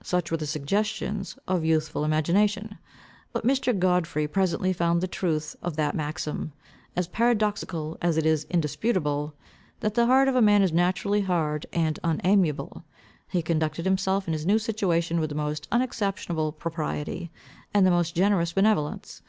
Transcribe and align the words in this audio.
Such 0.00 0.30
were 0.30 0.36
the 0.36 0.46
suggestions 0.46 1.36
of 1.48 1.64
youthful 1.64 2.04
imagination. 2.04 2.78
But 3.32 3.44
Mr. 3.44 3.76
Godfrey 3.76 4.28
presently 4.28 4.72
found 4.72 5.00
the 5.00 5.08
truth 5.08 5.56
of 5.60 5.74
that 5.74 5.96
maxim, 5.96 6.52
as 6.94 7.08
paradoxical 7.08 7.98
as 8.00 8.16
it 8.16 8.24
is 8.24 8.46
indisputable, 8.48 9.34
that 9.80 9.94
the 9.94 10.06
heart 10.06 10.28
of 10.28 10.40
man 10.44 10.62
is 10.62 10.72
naturally 10.72 11.22
hard 11.22 11.66
and 11.72 11.98
unamiable. 12.04 12.84
He 13.26 13.42
conducted 13.42 13.84
himself 13.86 14.28
in 14.28 14.34
his 14.34 14.46
new 14.46 14.60
situation 14.60 15.18
with 15.18 15.30
the 15.30 15.34
most 15.34 15.66
unexceptionable 15.72 16.52
propriety, 16.52 17.32
and 17.74 17.84
the 17.84 17.90
most 17.90 18.14
generous 18.14 18.52
benevolence. 18.52 19.20